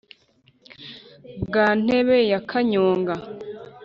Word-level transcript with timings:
bwa 1.45 1.67
ntebe 1.83 2.17
ya 2.31 2.39
kanyonga 2.49 3.15